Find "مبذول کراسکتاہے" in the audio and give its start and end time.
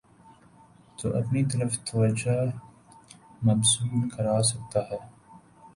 3.45-4.99